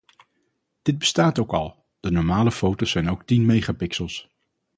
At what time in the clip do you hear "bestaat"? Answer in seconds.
0.97-1.39